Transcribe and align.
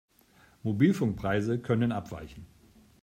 Mobilfunkpreise 0.63 1.59
können 1.59 1.91
abweichen. 1.91 2.47